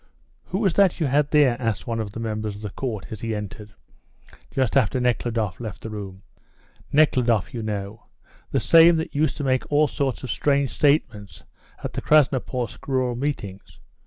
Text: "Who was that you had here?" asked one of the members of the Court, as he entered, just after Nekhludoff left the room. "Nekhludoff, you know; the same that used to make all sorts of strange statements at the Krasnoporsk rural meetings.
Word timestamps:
"Who 0.45 0.57
was 0.57 0.73
that 0.73 0.99
you 0.99 1.05
had 1.05 1.27
here?" 1.31 1.55
asked 1.59 1.85
one 1.85 1.99
of 1.99 2.11
the 2.11 2.19
members 2.19 2.55
of 2.55 2.61
the 2.61 2.71
Court, 2.71 3.05
as 3.11 3.21
he 3.21 3.35
entered, 3.35 3.75
just 4.49 4.75
after 4.75 4.99
Nekhludoff 4.99 5.59
left 5.59 5.81
the 5.81 5.91
room. 5.91 6.23
"Nekhludoff, 6.91 7.53
you 7.53 7.61
know; 7.61 8.07
the 8.49 8.59
same 8.59 8.95
that 8.95 9.13
used 9.13 9.37
to 9.37 9.43
make 9.43 9.71
all 9.71 9.85
sorts 9.87 10.23
of 10.23 10.31
strange 10.31 10.71
statements 10.71 11.43
at 11.83 11.93
the 11.93 12.01
Krasnoporsk 12.01 12.87
rural 12.87 13.15
meetings. 13.15 13.79